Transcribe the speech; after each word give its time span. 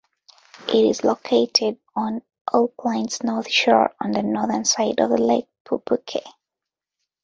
It 0.67 0.73
is 0.83 1.03
located 1.03 1.77
on 1.95 2.23
Auckland's 2.51 3.21
North 3.21 3.51
Shore 3.51 3.93
on 4.01 4.13
the 4.13 4.23
northern 4.23 4.65
side 4.65 4.99
of 4.99 5.11
Lake 5.11 5.45
Pupuke. 5.63 6.23